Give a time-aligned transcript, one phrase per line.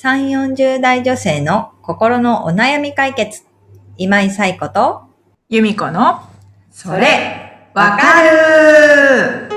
[0.00, 3.42] 3、40代女性の心のお悩み解決。
[3.96, 5.02] 今井冴子と、
[5.48, 6.20] 由美子の、
[6.70, 9.48] それ、わかる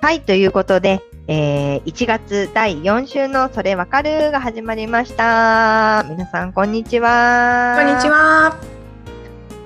[0.00, 6.06] はい、ということで、えー、1月第4週のそれわかるが始まりました。
[6.08, 7.74] 皆さん、こんにちは。
[7.76, 8.08] こんにち。
[8.08, 8.79] は。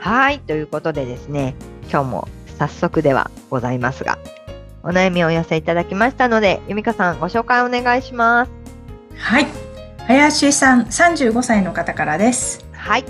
[0.05, 1.55] はい、ということでですね、
[1.91, 2.29] 今日も
[2.59, 4.19] 早速ではございますが、
[4.83, 8.51] お悩みをお寄せいただきましたので、由美香さんご紹介お願いします。
[9.17, 9.47] はい。
[10.07, 12.67] 林さん、35歳の方からです。
[12.73, 13.05] はい。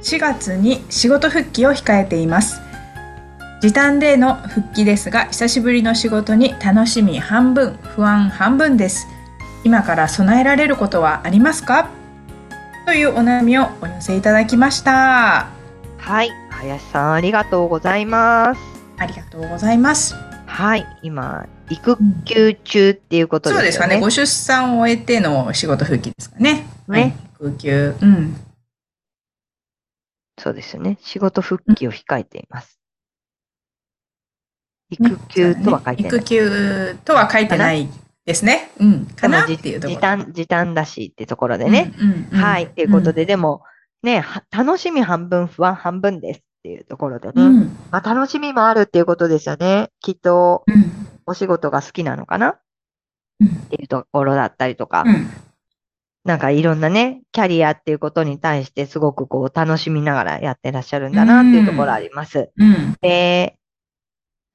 [0.00, 2.62] 4月に仕事復帰を控えています。
[3.60, 9.06] 時短での復帰ですが、久しぶりの仕事に楽しみ半分、不安半分です。
[9.62, 11.97] 今から備えられることはありますか？
[12.88, 15.50] というお悩みをお寄せいただきました。
[15.98, 16.30] はい。
[16.48, 18.60] 林さん、ありがとうございます。
[18.96, 20.14] ありがとうございます。
[20.46, 20.86] はい。
[21.02, 23.60] 今、育休中っていうことですよね。
[23.60, 24.00] そうですかね。
[24.00, 26.52] ご出産を終えての仕事復帰ですかね。
[26.54, 27.14] ねはい。
[27.34, 27.94] 育休。
[28.00, 28.36] うん。
[30.38, 30.96] そうですよね。
[31.02, 32.80] 仕事復帰を控えています。
[34.88, 36.16] 育休とは書いてない。
[36.16, 37.86] 育休とは書いてない
[38.28, 38.70] ですね。
[38.78, 39.06] うん。
[39.06, 39.44] かな？
[39.44, 39.94] っていうところ。
[39.94, 41.94] 時短、時短だしってところでね。
[41.98, 42.10] うん。
[42.10, 42.64] うんうんはい。
[42.64, 43.62] っていうことで、でも、
[44.02, 47.42] ね、は楽しみ半分、不安半分ですっていうところでね。
[47.42, 47.76] うん。
[47.90, 49.88] まあ、楽しみもあるっていうことですよね。
[50.00, 51.08] きっと、うん。
[51.24, 52.48] お仕事が好きなのかな？
[52.48, 52.60] っ
[53.40, 55.30] うんていうところだったりとか、うん。
[56.24, 62.50] なんかいろんなね、キャリアっていうことに対してすごくこう楽しみながらやってらっしゃるんだなっていうところあります。
[62.58, 62.96] うん。
[63.00, 63.57] で、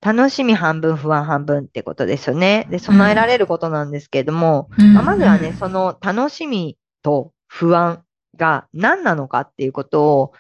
[0.04, 2.68] 楽しみ半分、不安半分ってことですよね。
[2.70, 4.94] で、備えられることなんですけれども、うん。
[4.94, 8.04] まあまずはね、その楽しみと不安
[8.36, 10.34] が何なのかっていうことを、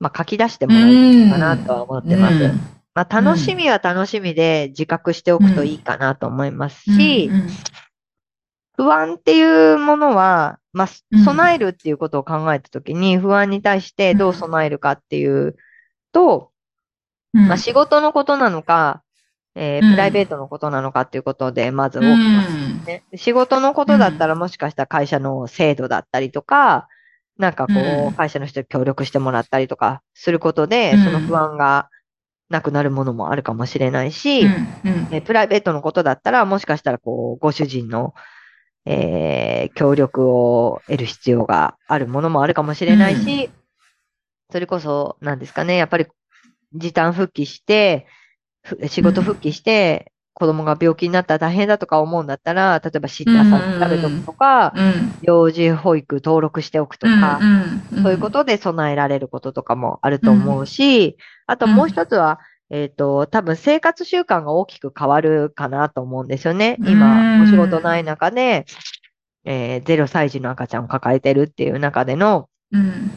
[0.00, 2.34] まあ、書き出してもらいたいかなとは思ってます。
[2.34, 2.60] うん。
[2.94, 7.48] まあ、楽しみは楽しみで自覚しておくといいかなと思いますし、うん。
[8.76, 11.24] 不安っていうものは、まあ、うん。
[11.24, 15.56] 備えるっていうことを考えたときに、不安に対してどう備えるかっていう
[16.12, 16.50] と、
[17.32, 17.46] うん。
[17.46, 19.03] まあ、仕事のことなのか、
[19.54, 19.88] えーうん。
[19.90, 23.04] プライベートのことなのかっていうことで、まず大きうくんね。
[23.16, 26.88] 仕事のことだったらもしかしたら会社の制度だったりとか、
[27.38, 28.14] なんかこうん。
[28.14, 31.00] う、会社の人に協力してもらったりとかすることで、うん。
[31.00, 31.88] その不安が
[32.50, 34.80] なくなるものもあるかもしれないし、うん。
[34.84, 35.08] うん。
[35.10, 38.14] えープライベートのことだったら、もしかしたらこう、ご主人の、
[38.86, 43.52] えー協力を得る必要があるものもあるかもしれないし、
[44.50, 46.06] それこそ、なんですかね、やっぱり
[46.74, 48.23] 時短復帰して、ふ
[48.88, 55.14] 仕事復帰して、子供が病気になったら大変だとか思うんだったら、例えばシッターさん調べとくとか、うん。
[55.22, 58.02] 幼児保育登録しておくとか、うん。
[58.02, 61.16] そういうことで備えられることとかもあると思うし、
[61.46, 66.78] あともう一つは、えっ、と、多分生活習慣が大きく変わるかなと思うんですよね。
[66.80, 66.88] うん。
[66.88, 68.66] 今、お仕事ない中で、
[69.44, 73.10] えー0歳児の赤ちゃんを抱えてるっていう中でのうん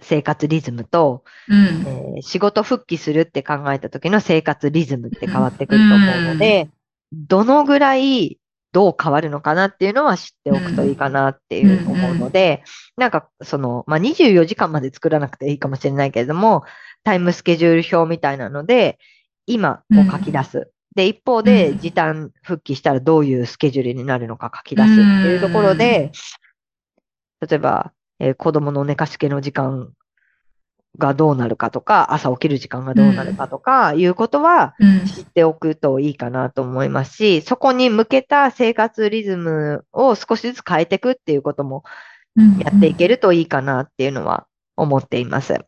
[0.00, 1.56] 生活リズムと、うん。
[1.58, 6.70] えー仕事復帰するって考えた時の生活リズムって変わってくると思うので、
[7.12, 8.38] どのぐらい
[8.72, 12.62] どう変わるのかなっていうのは知っておくといいかなっていう思うので、
[12.96, 16.64] なんかその、まあ、24時間まで作らなくていいかもしれないけれども、
[17.02, 18.98] タイムスケジュール表みたいなので、
[19.46, 20.70] 今を書き出す。
[20.94, 21.78] で、一方でうん。
[21.78, 26.12] 時短復帰したらどういうスケジュールになるのか書き出すっていうところで、
[27.48, 29.92] 例えば、えー子供の寝かしつけの時間
[30.98, 35.06] がどうなるかとか、朝起きる時間がどうなるかとか、いうことはうん。
[35.06, 41.84] 知っておくといいかなと思いますし、そこに向けた生活リズムを少しずつ変えていくっていうことも
[42.36, 42.58] うん。
[42.58, 45.58] やっていけるといいかなっていうのは思っています。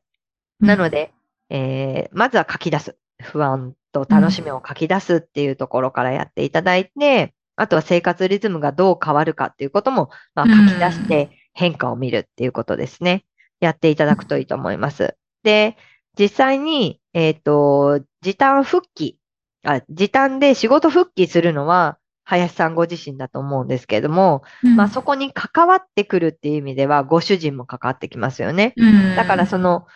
[0.60, 1.12] なので、
[1.50, 2.96] えーまずは書き出す。
[3.20, 13.24] 不安と楽しみを書き出すっていうところからやっていただいて、あとは生活リズムがどう変わるかっていうことも、まあ、書き出して変化を見るっていうことですね。
[13.58, 15.16] やっていただくといいと思います。
[15.42, 15.76] で、
[16.16, 19.18] 実際に、えっ、と、時短復帰、
[19.64, 28.74] あ、時短で仕事復帰するのは、林さんご自身だと思うんですけれども、うんまあそこに関わってくるっていう意味では、ご主人も関わってきますよね。
[28.76, 29.88] うんだからその、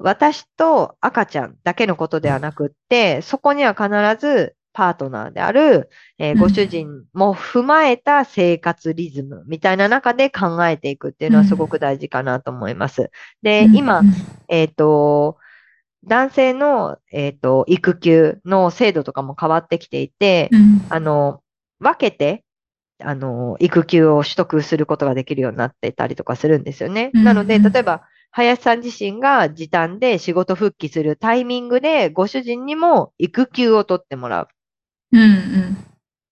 [0.00, 3.88] 私と赤ちゃんだけのことではなくって、そこには必
[4.20, 13.10] ずパートナーである、えーうんご主人も踏まえた生活リズムみたいな中で考えていくっていうのはすごく大事かなと思います。
[13.42, 14.02] で、今、
[14.46, 15.36] えっ、と、
[16.04, 21.42] 男性の、えっ、と、育休の制度とかも変わってきていて、うんあの、
[21.80, 22.44] 分けて、
[23.02, 27.10] あの、育休を取得することができるようになってたりとかするんですよね。
[27.14, 34.48] うんなので、例えば、林さん自身が時短で仕事復帰するタイミングで、ご主人にも育休を取ってもらう。
[35.12, 35.76] うんうん。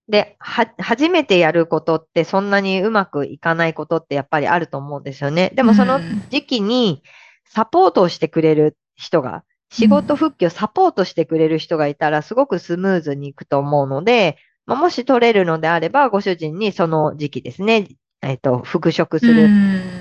[0.09, 5.51] で、は、初めてやることってそんなにうまくいかないことってやっぱりあると思うんですよね。
[5.55, 7.03] でもそのうん時期に
[7.45, 17.89] サポートをしてくれる人が、仕事復帰をサポートしてくれる人がいたらすごくスムーズにいくと思うので、まあ、もし取れるのであれば、ご主人にその時期ですね、
[18.23, 19.49] えっと、復職する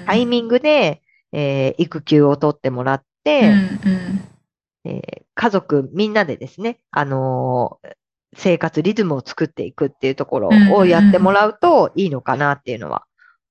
[0.06, 1.02] タイミングで、
[1.32, 4.22] えー育休を取ってもらっうんて、うん
[4.86, 7.90] えー家族みんなでですね、あのー
[8.36, 13.06] 生活リズムを作っていくっていうところをやってもらうといいのかなっていうのは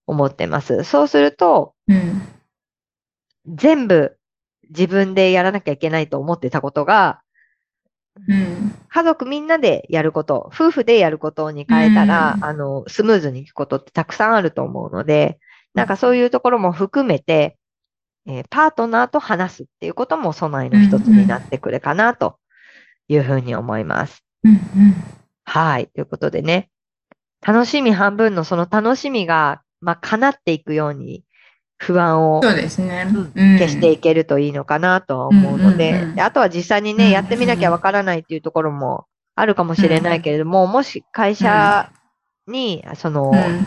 [0.06, 0.84] 思ってます。
[0.84, 2.22] そうすると、うん
[3.46, 4.16] 全部
[4.70, 7.20] 自分でやらなきゃいけないと思ってたことが、
[8.28, 15.38] うん家族みんなでやること、夫婦でやることに変えたら、うんあの、スムーズにいくことってたくさんあると思うので、
[15.75, 17.58] なんかそういうところも含めて、
[18.26, 22.38] えーパートナーと話すっていうことも備えの一つになってくるかなと
[23.08, 24.24] いうふうに思います。
[24.44, 24.94] うん
[25.44, 25.88] はい。
[25.88, 26.70] ということでね、
[27.46, 31.25] 楽しみ半分のその楽しみが、まあ、叶っていくように
[31.76, 33.06] 不安をそうですね。
[33.08, 33.58] うんうん。
[33.58, 36.14] 消していけるといいのかなとは思うので、うんうんうん。
[36.17, 37.12] であとは実際にね、うんうん。
[37.12, 41.90] やってみなきゃわからないっていうところもあるかもしれないけれども、もし会社
[42.47, 43.67] に、その、うん。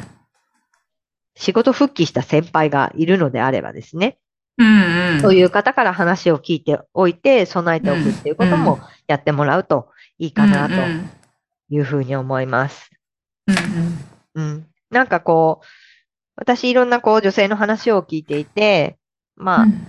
[1.40, 4.18] 仕事復帰した先輩がいるのであればですね、
[4.58, 5.22] うんうん。
[5.22, 11.10] そういう方から話を聞いておいて、備えておくっていうことうんもやってもらうといいかなとうんうん
[11.70, 12.90] いうふうに思います。
[14.36, 14.68] うんうん。
[14.90, 15.66] なんかこう、
[16.38, 18.98] 私いろんなこう女性の話を聞いていて、
[19.36, 19.88] まあ、うん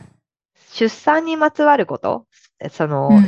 [0.71, 2.27] 出産にまつわること、
[2.71, 3.25] その、うん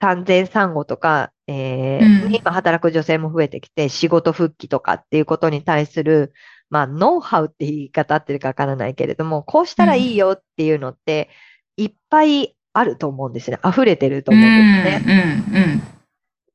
[0.00, 6.32] 産前産後とか、えうんー今働く女性も増えてきて、仕事復帰とかっていうことに対する、
[6.70, 11.30] まあ、ノウハウって言い方合ってるかわからないけれども、こうしたらいいよっていうのって、
[11.76, 13.58] いっぱいあると思うんですね。
[13.64, 15.44] 溢れてると思うんですね。
[15.50, 15.97] うんうん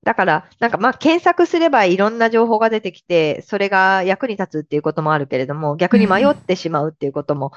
[0.04, 7.52] だから、なんかまあ検索すればいろんな情報が出てきて、それが役に立つっていうこともあるけれども、逆に迷ってしまうっていうことも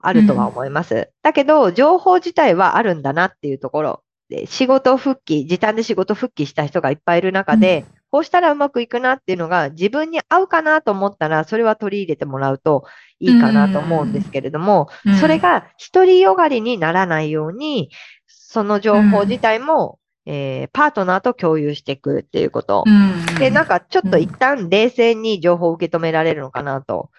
[0.00, 1.10] あるとは思います。
[1.22, 4.02] だけど、情報自体はあるんだなっていうところ。
[4.28, 12.84] で、仕事復帰、時短で仕事復帰した人がいっぱいいる中で、こうしたらうまくいくなっていうのが自分に合うかなと思ったら、それは取り入れてもらうと
[13.20, 15.16] いいかなと思うんですけれども、うん。
[15.16, 17.90] それが独りよがりにならないように、
[18.26, 22.84] その情報自体も、えーパートナーと共有していくっていうこと。
[22.86, 23.38] うん。
[23.38, 27.10] で、なんかちょっと一旦冷静に情報を受け止められるのかなと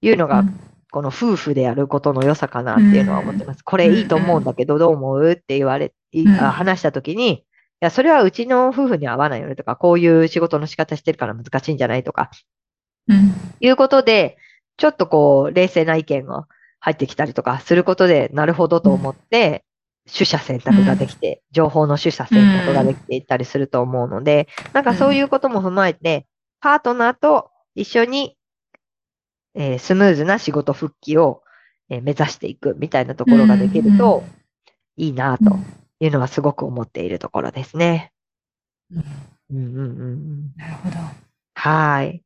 [0.00, 0.44] いうのが、
[0.90, 3.62] この夫婦でやることの良さかなっていうのは思ってます。
[3.62, 5.92] これいいと思うんだけど、どう思うって言われ、
[6.38, 7.44] 話したときに、い
[7.80, 12.30] や、それはうちの夫婦には合わないよねとか、こういう仕事の仕方してるから難しいんじゃないとか、
[13.08, 13.34] うん。
[13.60, 14.38] いうことで、
[14.78, 16.46] ちょっとこう、冷静な意見が
[16.80, 19.64] 入ってきたりとかすることで、なるほどと思って、
[20.12, 26.26] 取捨選択ができて、情報の取捨選択ができていったりすると思うので、なんかそういうことも踏まえて、
[26.60, 28.36] パートナーと一緒に、
[29.54, 31.42] えースムーズな仕事復帰を、
[31.88, 34.24] えー目指していくみたいなところができると
[34.96, 35.56] いいなと
[36.00, 38.12] いうのはすごく思っているところですね。
[38.90, 39.04] うん
[39.50, 40.96] うんうんうんうんなるほど。
[41.54, 42.22] はい。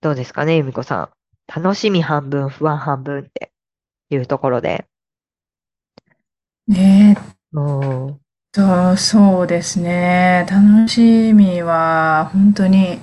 [0.00, 1.10] どうですかね、由美子さん。
[1.48, 3.52] 楽しみ半分、不安半分って
[4.10, 4.86] いうところで。
[6.70, 7.22] えーっ
[7.52, 8.20] うん。
[8.52, 10.46] と、そうですね。
[10.50, 13.00] 楽しみは、本当に、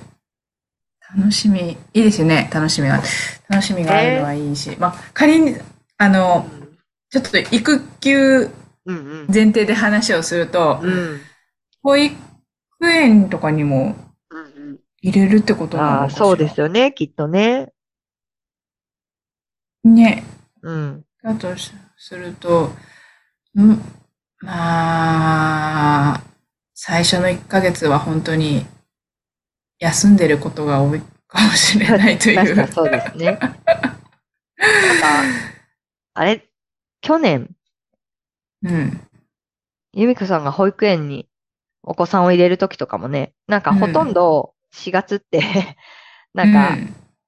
[1.16, 2.48] 楽しみ、いいですよね。
[2.52, 3.02] 楽しみが。
[3.48, 4.76] 楽しみがあるのはいいし。
[4.78, 5.56] まあ、仮に、
[5.98, 6.48] あの、
[7.10, 8.50] ちょっと育休
[8.86, 9.26] うんうん。
[9.32, 11.20] 前提で話をすると、うん。
[11.82, 12.16] 保育
[12.82, 13.96] 園とかにも
[14.30, 17.72] うん入れるってことなのああ、かそうですよね、きっとね。
[19.84, 20.24] ね。
[20.62, 21.04] うん。
[21.22, 22.70] だとしすると、
[23.62, 23.80] ん
[24.40, 26.22] まあ、
[26.74, 28.66] 最初の1ヶ月は本当に
[29.78, 32.36] 休んでることが多いかもしれないという。
[32.36, 33.24] 確かにそうですね。
[33.26, 33.52] なんか、
[36.14, 36.46] あれ、
[37.00, 37.50] 去年、
[38.62, 39.00] うん。
[39.92, 41.28] 由美子さんが保育園に
[41.82, 45.76] お子さんを入れるときとかもね、なんかほとんど4月って、
[46.34, 46.76] なんか、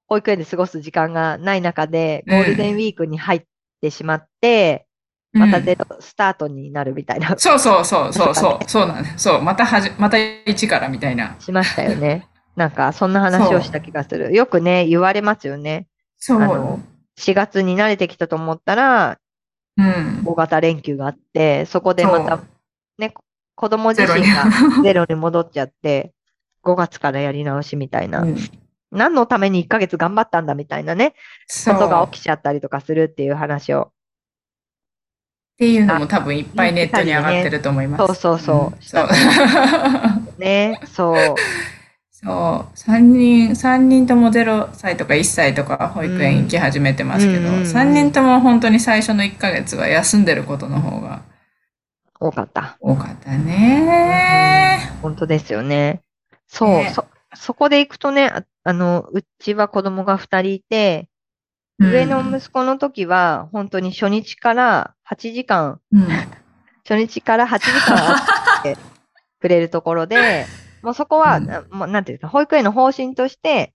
[0.07, 3.43] 保育園で過ごす時間がない中で、うんゴールデンウィークに入っ
[3.81, 4.88] てしまって、うん、
[5.31, 9.19] またゼロスタートになるみたいな、そうそうそうそうそう、 そうなんです。
[9.19, 11.35] そう、またはじ、また一からみたいな。
[11.39, 12.27] しましたよね。
[12.55, 14.33] なんか、そんな話をした気がする。
[14.33, 15.87] よくね、言われますよね。
[16.17, 16.41] そう。
[16.41, 16.79] あの
[17.19, 19.19] 4月に慣れてきたと思ったら、
[19.77, 20.23] うん。
[20.25, 22.39] 大型連休があって、そこでまた
[22.97, 23.13] ね、
[23.55, 24.45] 子供自身が
[24.83, 26.13] ゼロに 戻っちゃって、
[26.63, 28.21] 5月からやり直しみたいな。
[28.21, 28.37] うん
[28.91, 31.13] 何のために1ヶ月頑張ったんだみたいなね。
[31.65, 33.91] ことが起きちゃったりとかするっていう話を
[35.59, 38.05] ていうのも多分いっぱいネットに上がってると思います。
[38.05, 38.79] そうそうそう。
[38.79, 39.07] んそう。
[40.39, 41.35] ね、そう。
[42.11, 42.77] そう。
[42.77, 51.23] 三人、三人とも0歳とか1歳とか保育園行き始めてますけど、うんうんうんうん三人とも本当に最初の1ヶ月は休んでることの方が
[52.21, 52.77] 多かった。
[52.79, 54.91] 多かったね。
[55.01, 56.01] 本当ですよね。
[56.47, 61.18] そう、ねそ、そこで行くとね、ああの、うちは子供が二人いて、うん
[61.79, 66.07] 上の息子の時は、本当に初日から8時間、うん。
[66.87, 68.15] 初日から8時間あ
[68.59, 68.77] って
[69.39, 70.45] くれるところで、
[70.83, 71.45] もうそこは、うん。
[71.45, 73.73] なもうなんていうか、保育園の方針として、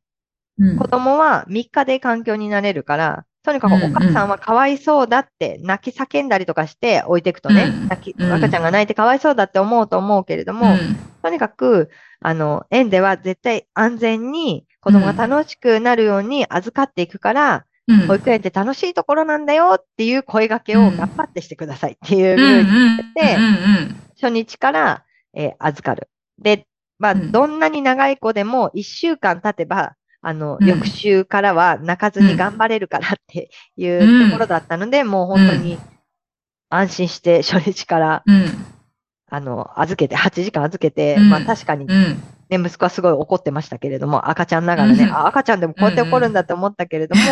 [0.58, 0.78] うん。
[0.78, 3.90] 子供は3日で環境になれるから、とにかくうんうん。
[3.90, 7.88] お母さんはかわいそうだって泣き叫んだりとかして置いていくとね、うん。
[7.88, 8.32] 泣きうん。
[8.32, 10.76] 赤ちゃんが泣いてかわいそうだって思うと思うけれども、
[11.22, 18.06] とにかく、あの、園では絶対安全に子供が楽しくなるように預かっていくから、うん。
[18.06, 20.96] 保育園って楽しいところなんだよっていう声掛けをうん。
[20.96, 23.46] 頑張ってしてくださいっていううんルールうんでうんう
[23.90, 26.08] ん初日から、えー預かる。
[26.40, 26.66] で、
[26.98, 27.32] まあ、うん。
[27.32, 30.66] どんなに長い子でも1週間経てば、あの、うん。
[30.66, 35.78] 翌週からは泣かずに頑張れるからっていうところだったので、もう本当に
[36.70, 38.46] 安心して初日から、うん
[39.34, 41.30] あの、預けて、8時間預けて、うん。
[41.30, 42.22] まあ確かにうん。
[42.50, 45.12] ね、息子はすごい怒ってましたけれども、赤ちゃんながらね、うん。
[45.12, 47.22] あ赤ちゃんでもこうやって怒るんだって思ったけれども、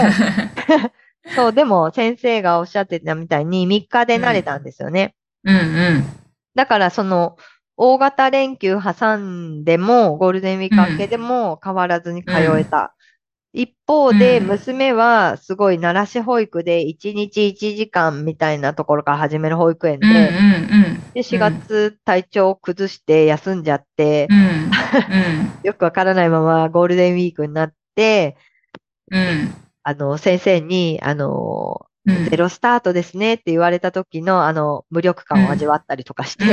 [1.37, 5.15] そう、でも先生がおっしゃってたみたいに3日で慣れたんですよね。
[5.45, 6.05] うんうん。
[6.55, 7.37] だからその、
[7.77, 12.95] 大型連休挟んでも、ゴールデンウィーク明けでも変わらずに通えた。
[13.53, 14.47] 一方で、うん。
[14.47, 21.03] 娘はすごい慣らし保育で1日1時間みたいなところから始める保育園で、うんうんうん。
[21.13, 24.71] で、4月体調を崩して休んじゃってう、ん。
[25.63, 28.37] よくわからないままゴールデンウィークになって、
[29.11, 29.55] うん。
[29.83, 32.31] あの、先生に、あの、うん。
[32.31, 36.45] ゼロスタートですねって言われた時の、あの、無力感を味わったりとかして、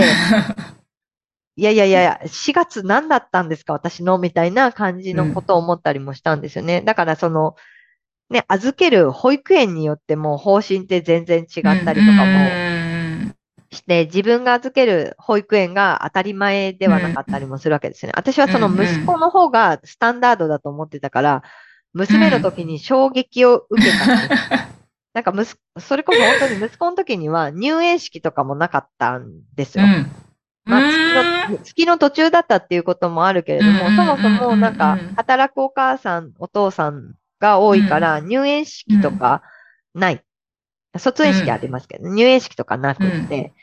[1.60, 6.82] いやいやいや、4月何だったんですか私のみたいな感じのことを思ったりもしたんですよね。
[6.82, 7.58] だからその、
[8.30, 13.34] ね、預ける保育園によっても方針って全然違ったりとかも
[13.72, 18.14] して、自分が預ける保育園が当たり前ではなかったりもするわけですよね。
[18.16, 21.44] 私はその息子の方がスタンダードだと思ってたから、
[21.92, 24.42] 娘の時に衝撃を受けたんです。
[25.14, 29.84] なんか息子、それこそ本当に息子の時には入園式とかもなかったんですよ。
[30.70, 39.42] まあ、月の、月の途中だったっていうこともあるけれども、うんそもそもなんか働くお母さん、お父さんが多いから、入園式とか
[39.94, 40.24] ない。
[40.98, 43.54] 卒園式ありますけど、入園式とかなくって。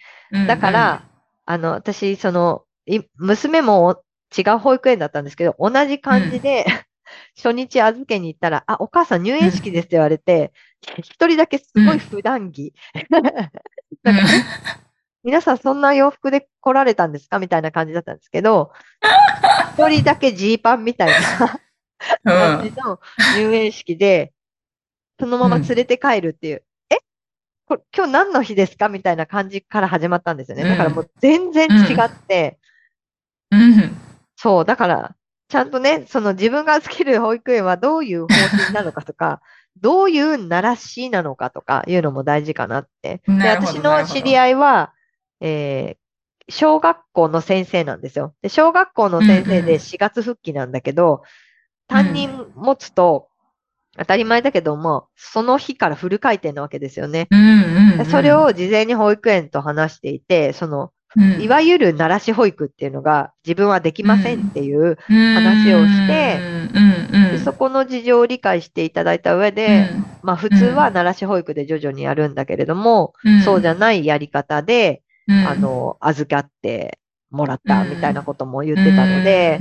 [0.46, 1.02] だから、
[1.44, 4.02] あの、私、その、い娘も
[4.36, 6.66] 違う保育園だったんですけど、同じ感じで、
[7.36, 10.52] 初日預けに行ったら、あ、お母さん入園式ですって言われて、
[10.98, 12.74] 一人だけすごい普段着。
[14.02, 14.82] なんか
[15.26, 17.40] 皆さんそんな洋服で来られたんですか？
[17.40, 18.70] みたいな感じだったんですけど、
[19.76, 21.60] 一人だけジーパンみたいな
[22.22, 23.00] 感じの
[23.36, 24.32] 入園式で、
[25.18, 26.98] そのまま連れて帰るっていう、え？
[27.66, 28.88] こ今日何の日ですか？
[28.88, 30.62] みたいな感じから始まったんですよね。
[30.62, 32.60] だからもう全然違って、
[34.36, 35.16] そう、だから、
[35.48, 39.40] ちゃんとね、その自分が預ける保育園はどういう方針なのかとか、
[39.80, 43.22] どういうならしなのかとかいうのも大事かなって。
[43.26, 44.92] で、私の知り合いは、
[45.40, 46.06] えー
[46.48, 48.32] 小学校の先生なんですよ。
[48.40, 51.22] で、小学校の先生で4月復帰なんだけど、
[51.88, 53.28] 担任持つと、
[53.98, 57.26] 当たり前だけども、その日からフル回転なわけですよね。
[57.98, 60.92] でそれ、を事前に保育園と話していて、その、
[61.40, 66.38] いわゆる慣らし保育っていうのが自分はできませんっていう、話をして
[67.32, 69.88] でそこの事情を理解していただいた上で、
[70.22, 73.14] まあ普通は慣らし保育で徐々にやるんだけれども、
[73.44, 76.98] そうじゃないやり方で、あの、預かって
[77.30, 79.60] もらったみたいなことも言ってたので、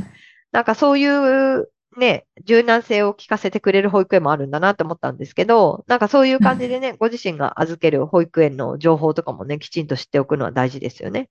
[0.52, 11.30] なんかそういうね、柔軟性を聞かせてくれる保育園もあるんだなと思ったんですけど、なんかそういう感じでね、ご自身が預ける保育園の情報とかもね、きちんと知っておくのは大事ですよね。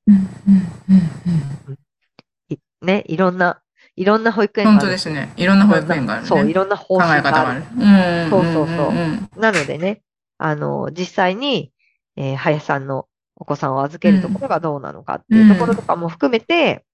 [2.49, 3.61] いね、いろんな、
[3.97, 4.87] いろんな保育園があ本る。
[4.87, 5.33] 当ですね。
[5.37, 6.29] いろんな保育園があるね。
[6.29, 7.35] そう、いろんな方考え針がある。
[7.35, 8.25] 方がある。
[8.25, 10.01] うんそうそうそううんなのでね、
[10.39, 11.73] あの、実際に、
[12.17, 16.85] えー、林さんのお子さんを預けるところがどうなのかっていうところとかも含めて、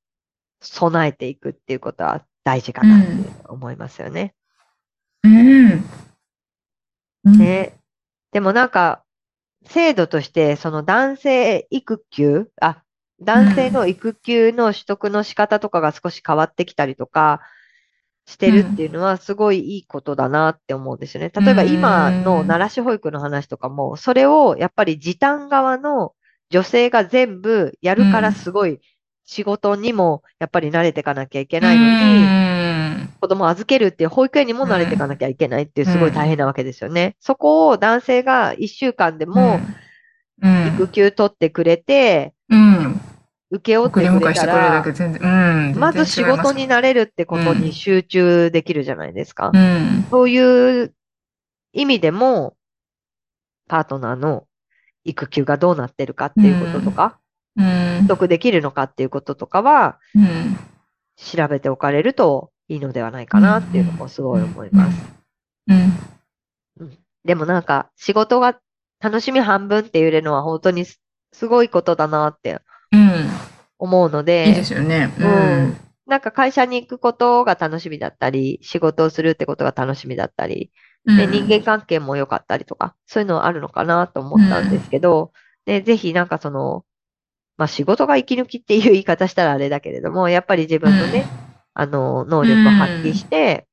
[0.61, 3.09] 備えていくっていうことは大事かなって
[3.47, 4.35] 思いますよね。
[5.23, 5.85] うん。
[7.25, 7.39] うん。
[7.39, 7.75] ね。
[8.33, 9.03] でもなんか、
[9.67, 12.83] 制度として、その男性育休、あ、
[13.21, 17.43] 男性の育休の取得の仕方とかが少し変わってきたりとか
[18.25, 21.31] してるっていうのはすごいいいことだなって思うんですよね。
[21.35, 26.15] 例えば今の慣らし保育の話とかも、それをやっぱり時短側の
[26.50, 28.80] 女性が全部やるからすごい
[29.25, 37.16] 仕事にもやっぱり慣れていかなきゃいけないのに、子供預けるっていう保育園にも慣れていかなきゃいけないっていうすごい大変なわけですよね。
[37.21, 39.61] そこを男性が1週間でも
[40.75, 42.35] 育休取ってくれて、
[43.52, 44.85] 受け負ってくれたら、
[45.76, 49.52] まず仕事になれるってことに集中できるじゃないですか。
[50.11, 50.95] そういう
[51.73, 52.54] 意味でも、
[53.69, 54.47] パートナーの
[55.04, 57.19] 育休がどうなってるかっていうこととか、
[57.57, 59.99] 取得できるのかっていうこととかは、
[61.16, 64.99] 調べておかれるといいのではないかなっていうのもすごい思います。
[67.25, 68.59] でもなんか仕事が
[69.00, 72.61] 楽しみ半分って言えるのは本当にすごいことだなって
[73.78, 75.12] 思うので、いいですよね。
[75.19, 75.76] うん。
[76.07, 80.73] なんか会社に行くことが楽しみだったり、仕事をするってことが楽しみだったり、
[81.04, 85.33] で人間関係も良かったりとか、そういうのはあるのかなと思ったんですけど、
[85.64, 86.85] でぜひなんかその、
[87.57, 91.26] まあ仕事が息抜きっていう言い方したらあれだけれども、やっぱり自分のね、
[91.75, 93.66] あの、能力を発揮して、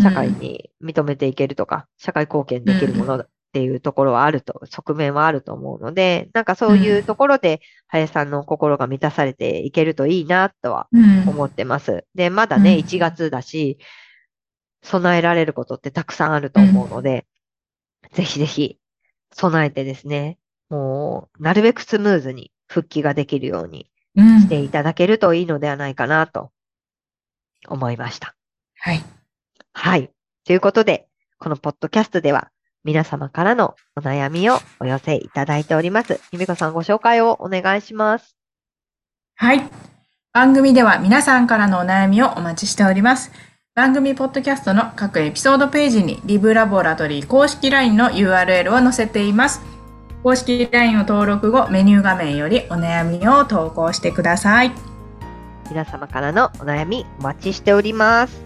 [0.00, 10.88] 社会に認めていけるとか、社会貢献できるものっていうところはあると、側面はあると思うので、なんかそういうところで、林さんの心が満たされていけるといいなとは
[11.26, 12.04] 思ってます。
[12.14, 13.78] で、まだね、1月だし、
[14.84, 17.26] 備えられることってたくさんあると思うので、
[18.12, 18.78] ぜひぜひ
[19.32, 20.38] 備えてですね、
[20.68, 26.50] もう、なるべくスムーズに復帰ができるようにしていただけるといいのではないかなと
[27.66, 28.36] 思いました。
[28.78, 29.02] はい。
[29.72, 30.10] はい。
[30.44, 32.50] ということで、このポッドキャストでは
[32.84, 36.20] 皆様からのお悩みをお寄せいただいております。
[36.32, 38.36] ゆみこさんご紹介をお願いします。
[39.36, 39.68] はい。
[40.32, 43.32] 番組では皆さんからのお悩みをお待ちしております。
[43.74, 49.62] 番組ポッドキャストの各エピソードページにリブラボラトリー公式 LINE の URL を載せています。
[50.22, 54.70] 公式 LINE を登録後、メニュー画面よりお悩みを投稿してください。
[55.70, 58.44] 皆様からのお悩みお待ちしております。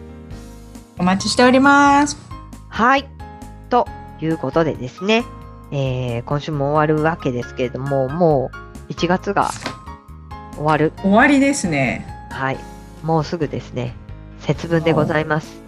[0.98, 2.16] お待ちしております。
[2.70, 3.06] はい。
[3.68, 3.86] と
[4.22, 5.26] いうことでですね、
[5.70, 8.50] えー、今週も終わるわけですけれども、も
[8.88, 9.50] う1月が
[10.54, 10.94] 終わる。
[11.02, 12.06] 終わりですね。
[12.30, 12.58] はい。
[13.02, 13.94] もうすぐですね。
[14.48, 15.60] 節分でございます。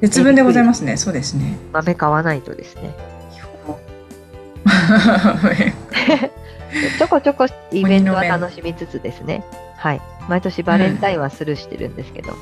[0.00, 0.96] 節分でございますね。
[0.96, 1.58] そうですね。
[1.72, 2.94] 豆買わないとですね。
[6.98, 9.42] ちょこちょこイベントは楽しみつつですね。
[9.76, 10.00] はい。
[10.28, 12.32] 毎年バレンタインはスルーしてるんですけど、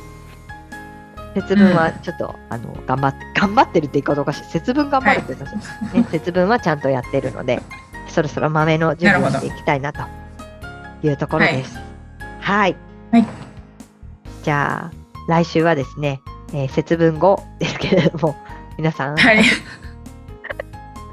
[1.34, 4.44] うん、節分はちょっと、あの、頑張って、頑張ってるって言い方おかしい。
[4.44, 7.62] 節分頑張るって言ったし、はい、ね、節分はちゃんとやってるので、
[8.08, 10.02] そろそろ豆の準備をしていきたいなと
[11.02, 11.78] いうところです。
[12.40, 12.76] はい。
[13.12, 13.26] はい。
[14.42, 18.37] じゃあ、来週はですね、えー、節分後ですけれども、
[18.78, 19.48] 皆さん、はい、き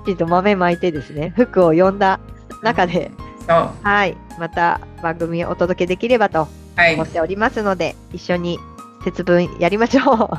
[0.06, 2.19] ちんと豆まいてですね、服を読んだ
[2.63, 3.12] 中で、
[3.48, 6.48] はい、また番組をお届けできればと
[6.95, 8.60] 思っておりますので、はい、一緒に
[9.04, 10.30] 節分やりましょう。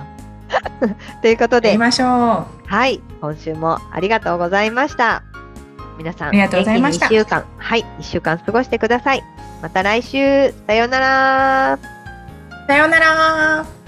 [1.22, 2.46] ということで、やりましょう。
[2.66, 5.22] はい、今週もありがとうございました。
[5.98, 7.06] 皆さん、ありがとうございました。
[7.06, 9.22] 1週間、はい、1週間過ごしてください。
[9.62, 11.99] また来週、さようなら。
[12.70, 13.79] さようなら。